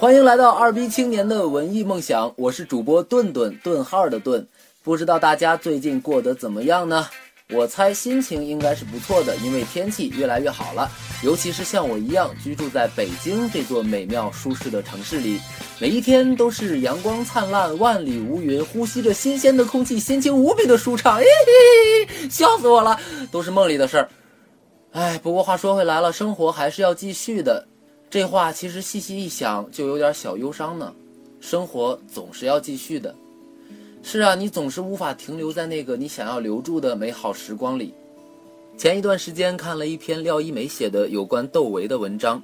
[0.00, 4.48] 欢迎来到二逼青年的文艺梦想，我是主播顿顿顿号的顿。
[4.82, 7.06] 不知道大家最近过得怎么样呢？
[7.52, 10.90] 我猜心情应该是不错的，因为天气越来越好了。
[11.22, 15.38] 尤其是像我一样居住在北京这座美妙舒适的城市里，
[15.78, 21.18] 每一天都是阳光灿烂，万里无云，呼吸着新鲜的空气，心情无比的舒畅。
[21.18, 21.24] 嘿
[22.06, 22.98] 嘿，笑死我了，
[23.30, 24.08] 都是梦里的事儿。
[24.92, 27.66] 哎，不过话说回来了，生活还是要继续的。
[28.10, 30.92] 这话其实细细一想，就有点小忧伤呢。
[31.40, 33.14] 生活总是要继续的。
[34.02, 37.94] 是啊，你总是无法停留在那个你想要留住的美好时光里。
[38.76, 42.42] 前一段时间看了一篇廖一梅写的有关窦唯的文章，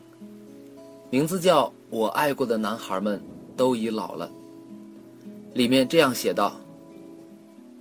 [1.11, 3.21] 名字叫《我爱过的男孩们
[3.57, 4.31] 都已老了》。
[5.59, 6.61] 里面这样写道：“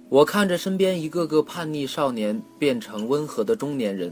[0.09, 4.11] 我看着身边一个个叛逆少年变成温和的中年人。”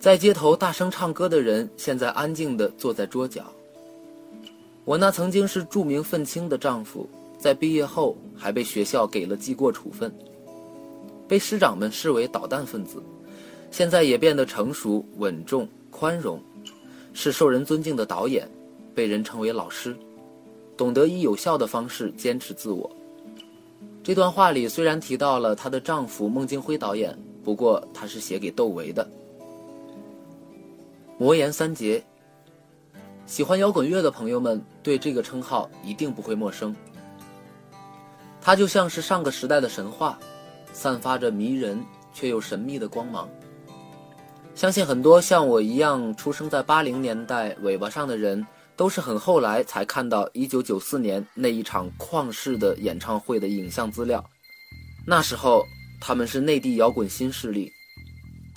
[0.00, 3.44] 在街头大声唱歌的人，现在安静地坐在桌角。
[4.86, 7.06] 我那曾经是著名愤青的丈夫，
[7.38, 10.10] 在毕业后还被学校给了记过处分，
[11.28, 13.02] 被师长们视为捣蛋分子，
[13.70, 16.40] 现在也变得成熟、稳重、宽容，
[17.12, 18.48] 是受人尊敬的导演，
[18.94, 19.94] 被人称为老师，
[20.78, 22.90] 懂得以有效的方式坚持自我。
[24.02, 29.06] 这段话里虽然提到了她的丈夫孟京辉导演，不过他是写给窦唯的。
[31.20, 32.02] 魔岩三杰，
[33.26, 36.74] 喜欢摇滚乐的朋友们对这个称号一定不会陌生。
[38.40, 40.18] 它就像是上个时代的神话，
[40.72, 41.78] 散发着迷人
[42.14, 43.28] 却又神秘的光芒。
[44.54, 54.24] 相信很多像我一样出生在八零年代尾巴上的人，都是很后来才看到一九九四年那一场旷世的演唱会的影像资料。
[55.04, 55.66] 那时候，
[56.00, 57.70] 他们是内地摇滚新势力。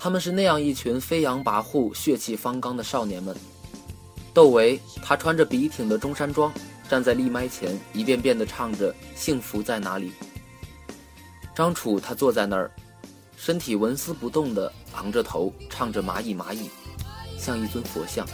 [0.03, 3.34] 他们是那样一群飞扬跋扈、血气方刚的少年们。
[4.34, 6.52] 窦唯，他穿着笔挺的中山装，
[6.90, 10.09] 站在立麦前，一遍遍地唱着《幸福在哪里》。
[11.56, 12.69] 张楚，他坐在那儿，
[13.38, 16.68] 身体纹丝不动地昂着头，唱着《蚂蚁蚂蚁》，
[17.40, 18.28] 像一尊佛像。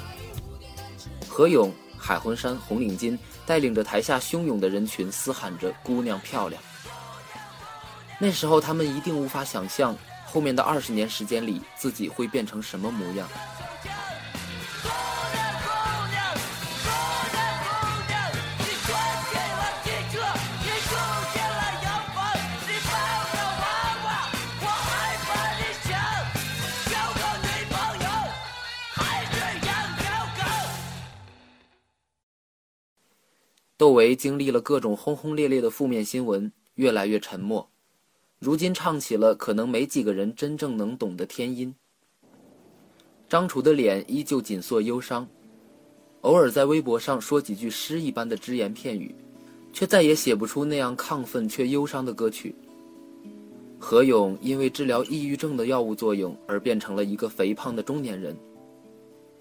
[1.27, 3.15] 何勇，海魂衫、红领巾，
[3.45, 6.59] 带领着台下汹涌的人群，嘶喊着“姑娘漂亮”。
[8.17, 9.95] 那时候，他们一定无法想象。
[10.31, 13.27] 后面的二十年时间里，自己会变成什么模样？
[33.75, 37.71] 窦唯经历了各种轰轰烈烈的负面新闻，越来越沉默。
[38.39, 41.75] 如今唱起了可能没几个人真正能懂的天音。
[43.27, 45.27] 张楚的脸依旧紧缩忧伤，
[46.21, 49.13] 偶尔在微博上说几句诗一般的只言片语，
[49.73, 52.55] 却再也写不出那样亢奋却忧伤的歌曲。
[53.77, 58.35] 何勇因为治疗抑郁症的药物作用而变成了一个肥胖的中年人，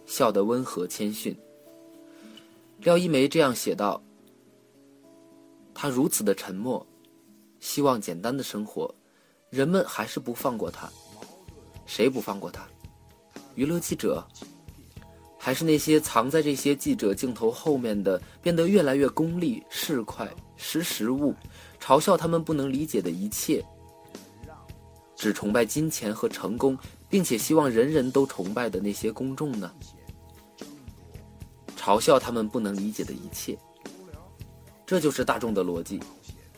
[0.07, 1.37] 笑得温和谦逊。
[2.83, 4.03] 廖一梅这样写道
[5.73, 6.85] ：“他如此的沉默。”
[7.61, 8.95] 希望简单的生活，
[9.51, 10.91] 人们还是不放过他。
[11.87, 12.67] 谁不放过他？
[13.55, 14.25] 娱乐记者，
[15.39, 21.35] 还是那些藏在这些记者镜头后面的，变得越来越功利、市侩、识时务，
[21.81, 23.65] 嘲笑他们不能理解的一切，
[25.17, 29.73] 只崇拜金钱和成功，并且希望人人都崇拜的那些公众呢？
[31.77, 33.59] 嘲笑他们不能理解的一切，
[34.85, 35.99] 这就是大众的逻辑。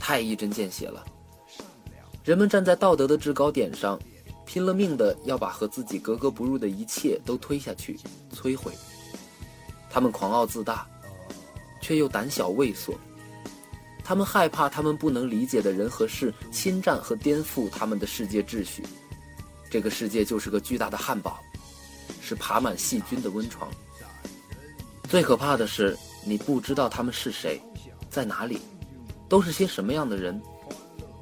[0.00, 1.04] 太一针见血了。
[2.24, 3.96] 人们站在道德的制高点上，
[4.44, 7.96] 拼了命的要把和自己格格不入的一切都推下去、
[8.34, 8.72] 摧毁。
[9.88, 10.86] 他们狂傲自大，
[11.80, 12.94] 却又胆小畏缩。
[14.02, 18.82] 他们害怕他们不能理解的人和事侵占和颠覆他们的世界秩序。
[19.70, 21.38] 这个世界就是个巨大的汉堡，
[22.20, 23.70] 是爬满细菌的温床。
[25.08, 27.60] 最可怕的是，你不知道他们是谁，
[28.10, 28.60] 在哪里。
[29.30, 30.38] 都是些什么样的人？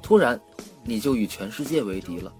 [0.01, 0.37] 突然，
[0.83, 2.33] 你就与全世界为敌了。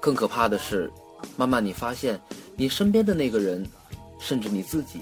[0.00, 0.92] 更可怕的是，
[1.36, 2.20] 慢慢你发现，
[2.56, 3.64] 你身边的那个人，
[4.18, 4.98] 甚至你自己，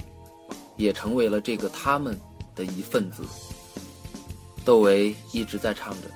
[0.77, 2.21] 也成为了这个他们
[2.55, 3.23] 的一份子。
[4.63, 6.09] 窦唯一直在唱着：“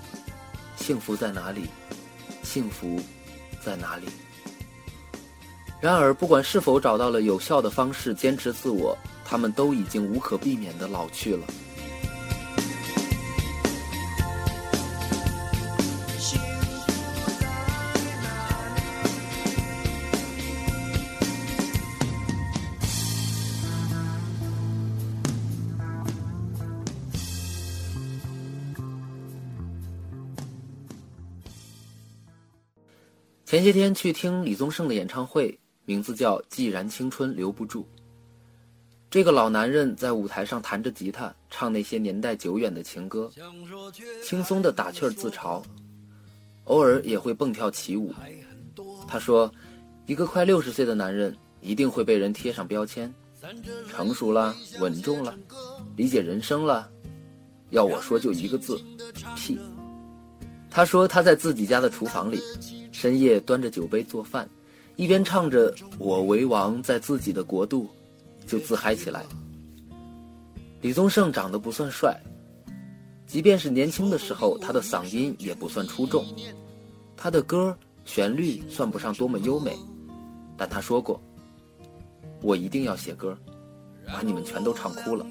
[0.77, 1.62] 幸福在哪里？
[2.43, 3.00] 幸福
[3.65, 4.06] 在哪里？”
[5.81, 8.94] 然而，不管是否找到了有效的方式坚持自我，
[9.25, 11.47] 他们都已经无可避免的老去了。
[33.55, 37.83] 前些天去听李宗盛的演唱会，名字叫《既然青春留不住》。
[39.09, 43.31] 这个老男人在舞台上弹着吉他，唱那些年代久远的情歌，
[44.25, 45.62] 轻松的打趣儿自嘲，
[46.65, 48.12] 偶尔也会蹦跳起舞。
[49.06, 49.49] 他说
[50.06, 53.15] ：“一个快六十岁的男人，一定会被人贴上标签，
[53.89, 55.33] 成熟了，稳重了，
[55.95, 56.91] 理解人生了。
[57.71, 58.77] 要我说，就一个字，
[59.37, 59.56] 屁。”
[60.69, 62.41] 他说他在自己家的厨房里，
[62.94, 64.49] 深夜端着酒杯做饭，
[64.94, 67.91] 一边唱着“我为王，在自己的国度”，
[68.46, 69.26] 就自嗨起来。
[70.81, 72.17] 李宗盛长得不算帅，
[73.26, 76.25] 即便是年轻的时候，他的嗓音也不算出众，
[77.17, 79.76] 他的歌旋律算不上多么优美，
[80.56, 81.20] 但他说过
[82.41, 83.37] ：“我一定要写歌，
[84.06, 85.26] 把你们全都唱哭了。”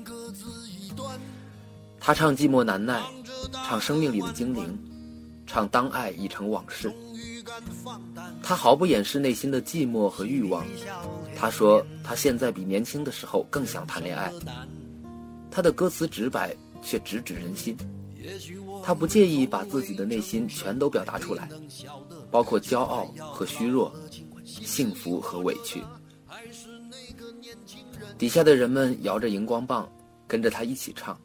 [1.98, 3.02] 他唱寂寞难耐，
[3.66, 4.78] 唱生命里的精灵。
[5.46, 6.92] 唱当爱已成往事，
[8.42, 10.66] 他毫不掩饰内心的寂寞和欲望。
[11.36, 14.32] 他说他现在比年轻的时候更想谈恋爱。
[15.50, 17.78] 他的歌词直白却直指人心。
[18.84, 21.50] 他不介意把自己的内心全都表达出来，
[22.32, 23.94] 包括骄傲和虚弱，
[24.46, 25.82] 幸福和委屈。
[28.18, 29.90] 底下的人们摇着荧光棒，
[30.28, 31.20] 跟着他一起唱。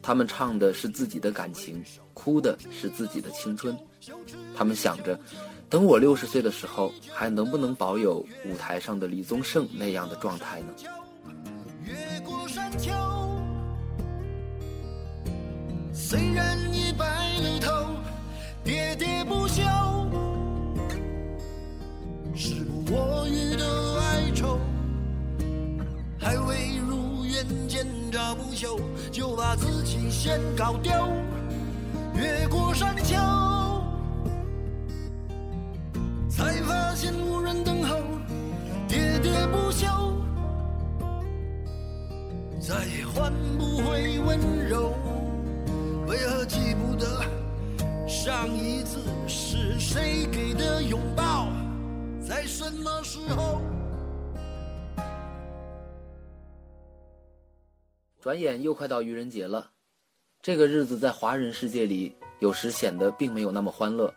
[0.00, 1.82] 他们唱的是自己的感情。
[2.14, 3.76] 哭的是自己的青春，
[4.56, 5.18] 他们想着，
[5.68, 10.68] 等我六十岁的时候，还能不能保有舞台上的李宗盛那样的状态呢？
[11.84, 12.90] 越过山丘
[15.92, 17.06] 虽然已白
[17.38, 17.70] 了头，
[18.64, 19.62] 喋喋不休，
[22.34, 24.58] 时不我予的哀愁，
[26.18, 28.78] 还未如愿见着不朽，
[29.10, 30.92] 就把自己先搞丢。
[32.14, 33.16] 越过山丘，
[48.24, 51.48] 上一次是谁给的拥抱，
[52.24, 53.60] 在什么时候？
[58.20, 59.68] 转眼又快到愚人节了。
[60.40, 64.14] 这个日子在华人世界里，有时显得并没有那么欢乐，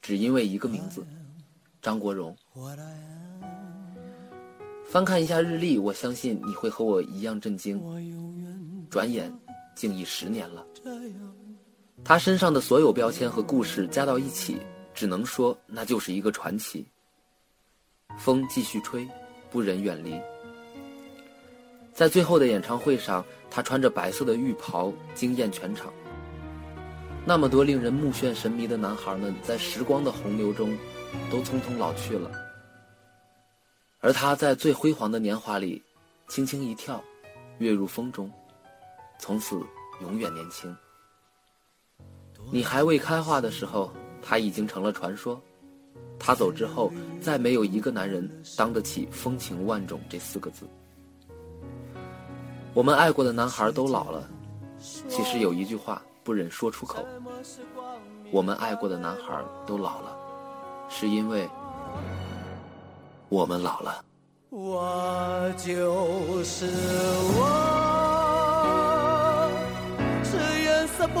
[0.00, 1.06] 只因为一个名字——
[1.82, 2.34] 张国荣。
[4.86, 7.78] 翻看一下日历，我相信你会和我一样震惊。
[8.88, 9.30] 转眼，
[9.74, 10.66] 竟已十年了。
[12.06, 14.58] 他身上的所有标签和故事加到一起，
[14.94, 16.86] 只能说那就是一个传奇。
[18.16, 19.04] 风继续吹，
[19.50, 20.16] 不忍远离。
[21.92, 23.24] 在最后的演唱会上。
[23.48, 25.90] 他穿着白色的浴袍，惊艳全场。
[27.24, 30.76] 那么多令人目眩神迷的男孩们，在时光的洪流中，
[31.30, 32.30] 都匆匆老去了。
[34.00, 35.82] 而他在最辉煌的年华里，
[36.28, 37.02] 轻轻一跳，
[37.58, 38.30] 跃入风中，
[39.18, 39.58] 从此
[40.02, 40.76] 永远年轻。
[42.50, 43.90] 你还未开化的时候，
[44.22, 45.40] 他已经成了传说。
[46.18, 50.66] 他走之后，再没有一个男人当得起“风情万种”这四个字。
[52.72, 54.28] 我们爱过的男孩都老了，
[55.08, 57.04] 其实有一句话不忍说出口：
[58.30, 60.16] 我们爱过的男孩都老了，
[60.88, 61.46] 是因为
[63.28, 64.02] 我们老了。
[64.48, 66.66] 我就是
[67.36, 67.46] 我，
[70.24, 71.20] 是颜色不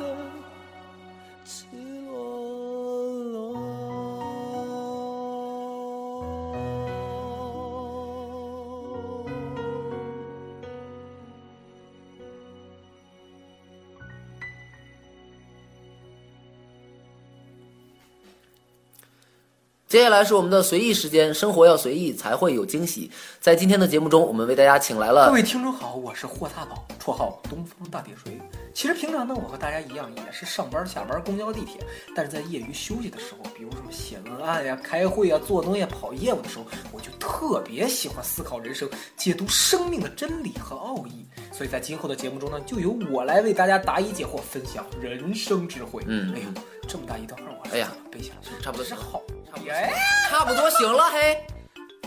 [19.91, 23.11] 接下来是我们的随意时间，生活要随意才会有惊喜。
[23.41, 28.39] 在今天的节目中，我们为大家请来了各位听众好，我是霍大宝，绰号东方大铁锤。
[28.73, 31.85] 其实平常呢，我和大家一样，也是上班、下班、公交、地铁。
[32.15, 41.25] 但是在业余休息的时候，比如什么写文案呀、开会呀、做东西、跑业务的时候，我就特别喜欢思考人生，解读生命的真理和奥义。
[41.51, 46.03] 所以在今后的节目中呢，就由我来为大家答疑解惑，分享人生智慧。
[46.07, 46.45] 嗯哎呀，
[46.87, 49.21] 这么大一段话，我哎呀背下来，差不多是好。
[49.51, 49.93] 差不多哎，
[50.29, 51.37] 差不多行了，嘿，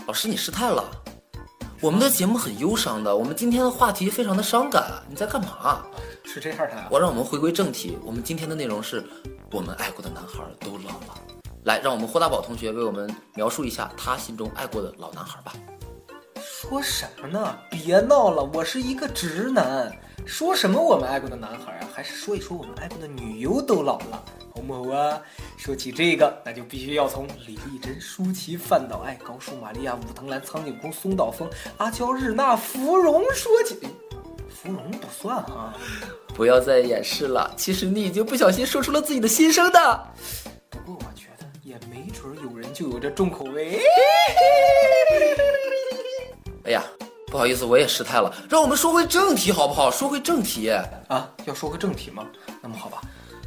[0.07, 0.83] 老师你失态了。
[1.81, 5.03] 我们的节目很忧伤的，我们今天的话题非常的伤感。
[5.07, 5.85] 你在干嘛？
[6.23, 6.87] 是这样的啊。
[6.89, 9.03] 我让我们回归正题，我们今天的内容是
[9.51, 11.21] 我们爱过的男孩都老了。
[11.65, 15.53] 来，让我们霍大宝同学为我们描述一下他心中爱过的老男孩吧。
[16.67, 17.55] 说什么呢？
[17.69, 19.95] 别闹了，我是一个直男。
[20.25, 21.87] 说什么我们爱过的男孩啊？
[21.93, 24.23] 还是说一说我们爱过的女优都老了，
[24.55, 25.21] 好不好啊？
[25.57, 33.77] 说起这个，那就必须要从李丽珍、舒淇、范岛爱、高树玛利亚、武藤兰、苍井空、松岛枫、阿娇、日娜、芙蓉说起。
[34.49, 35.77] 芙蓉不算啊，
[36.33, 40.07] 不要再掩饰了，其实你已经不小心说出了自己的心声的。
[40.71, 43.79] 不过我觉得也没准有人就有这重口味。
[46.65, 46.83] 哎呀，
[47.27, 49.91] 不好意思，我也失态了，让我们说回正题好不好？
[49.91, 50.71] 说回正题。
[51.07, 52.25] 啊，要说回正题吗？
[52.59, 53.01] 那么好吧，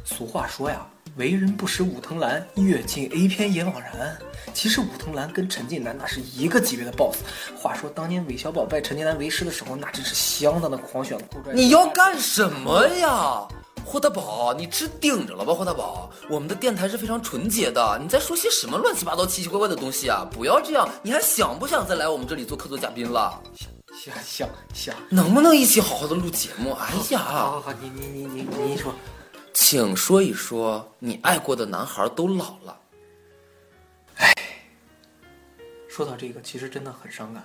[0.05, 4.17] 俗话说呀，为人不识武藤兰，阅尽 A 片也枉然。
[4.53, 7.17] 其实武藤兰跟陈近南那是一个级别的 BOSS。
[7.57, 11.53] 话说当年韦小宝拜陈近南为师的时候，那真是相当的狂选酷拽。
[11.53, 13.45] 你要干什么呀？
[13.89, 15.51] 霍大宝，你吃顶着了吧？
[15.51, 20.23] 霍大宝，我们的电台是非常纯洁的，你在说些什么乱七八糟、奇奇怪怪的东西啊？
[20.31, 23.41] 不要这样，你还想不想再来我们这里做客座嘉宾了？
[23.91, 26.73] 想想想，能不能一起好好的录节目？
[26.73, 28.93] 哎呀，好好好，你你你你你说，
[29.53, 32.79] 请说一说你爱过的男孩都老了。
[34.17, 34.31] 哎
[35.87, 37.43] 说到这个，其实真的很伤感，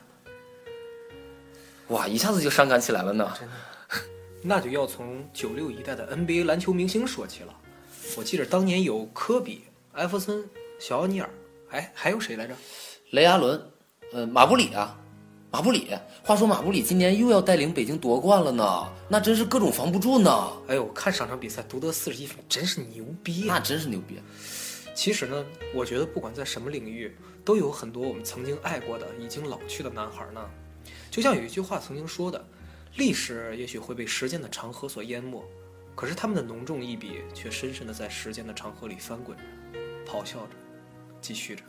[1.88, 3.32] 哇，一下子就伤感起来了呢。
[3.40, 3.54] 真的。
[4.46, 7.56] 那就要从九六一代的 NBA 篮球明星说起了。
[8.14, 10.44] 我记得当年有科比、艾弗森、
[10.78, 11.30] 小奥尼尔，
[11.70, 12.54] 哎，还有谁来着？
[13.12, 13.58] 雷阿伦，
[14.12, 15.00] 呃，马布里啊，
[15.50, 15.88] 马布里。
[16.22, 20.52] 话说马布里今年又要带领北京夺冠了呢，那真是各种防不住呢。
[20.68, 23.54] 哎呦，看上场比赛独得四十一分，真是牛逼啊！
[23.54, 24.20] 那真是牛逼。
[24.94, 25.42] 其实呢，
[25.74, 30.40] 我觉得不管在什么领域，都有很多我们曾经爱过的、已经老去的男孩呢。
[31.10, 32.44] 就像有一句话曾经说的
[32.96, 35.42] ：“历史也许会被时间的长河所淹没，
[35.94, 39.44] 可是他们的浓重一笔却深深的在时间的长河里翻滚着，
[40.06, 40.50] 咆哮着，
[41.20, 41.62] 继续着。”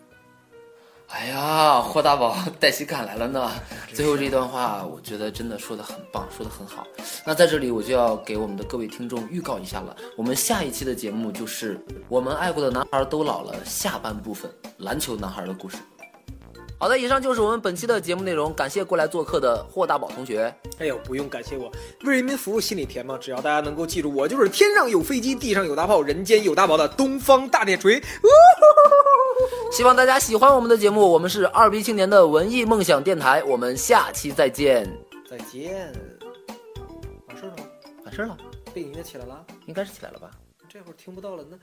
[1.10, 3.52] 哎呀，霍大宝带起感来了呢。
[3.94, 6.86] 最后这段话，我觉得真的说的很棒，说的很好。
[7.24, 11.80] 那在这里，我就要给我们的各位听众预告一下了，我们下一期的节目就是
[12.10, 15.78] 我们爱过的男孩都老了下半部分，篮球男孩的故事。
[16.78, 20.54] 好的，以上就是我们本期的节目内容，感谢过来做客的霍大宝同学。
[20.78, 21.72] 哎呦，不用感谢我，
[22.04, 23.18] 为人民服务心里甜嘛。
[23.18, 28.02] 只要大家能够记住，我就是天上有飞机，地上有大炮，人间有大宝的东方大铁锤。
[29.72, 34.86] 希望大家喜欢我们的节目，我们是二逼青年的文艺梦想电台，我们下期再见。
[35.30, 35.94] 再见。
[37.28, 37.64] 完事儿了吗？
[38.04, 38.38] 完事儿了，
[38.74, 39.46] 背景音乐起来了。
[39.66, 40.30] 应该是起来了吧？
[40.68, 41.62] 这会儿听不到了，那我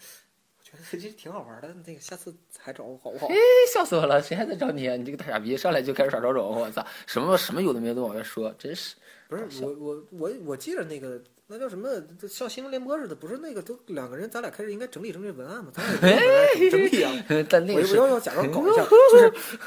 [0.79, 1.69] 觉得这挺好玩的。
[1.87, 3.27] 那个下次还找我好不好？
[3.29, 3.35] 哎，
[3.73, 4.23] 笑死我了！
[4.23, 4.97] 谁还在找你啊？
[4.97, 6.87] 你这个大傻逼，上来就开始耍找找，我操！
[7.07, 8.97] 什么什么有的没的都往外说，真是。
[9.29, 11.19] 不是我我我我记得那个
[11.49, 17.13] 那叫什么，就像新闻联播似的，不是那个都两个人，咱俩开始应该整理整理文案嘛，咱俩整理啊？
[17.51, 18.83] 但那个我要要假装搞一下，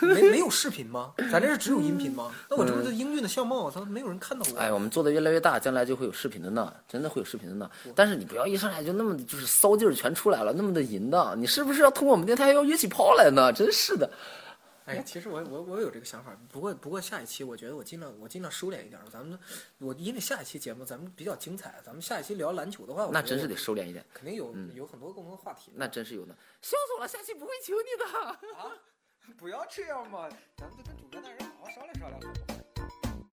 [0.02, 1.14] 就是没没有视频吗？
[1.32, 2.32] 咱这是只有音频吗？
[2.50, 4.58] 那我这不是英俊的相貌，他没有人看到我。
[4.58, 7.70] 哎，我们做的越来越大，将来就会有视频的呢，真的会有视频的呢。
[7.94, 13.54] 但是你不要一上来就那么就是骚劲儿全出来了，那么的淫荡，你是不是要通过我们电台要约起炮来呢？
[13.54, 14.10] 真是的。
[14.86, 19.38] 哎，其实我我我有这个想法，不过不过下一期我觉得我尽量我尽量收敛一点，咱们
[19.80, 25.72] 我因为下一期节目咱们比较精彩，咱们下一期聊篮球的话，那真是得收敛一点，肯定有有很多共同的话题。
[25.76, 26.36] 那真是有的。
[26.62, 28.56] 笑死我了，下期不会求你的。
[28.58, 28.72] 啊，
[29.36, 32.55] 不要这样嘛，咱们就跟主编大人好好商量商量，好不好？